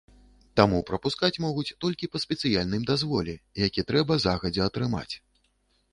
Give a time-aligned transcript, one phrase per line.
[0.59, 5.11] Таму прапускаць могуць толькі па спецыяльным дазволе, які трэба загадзя атрымаць.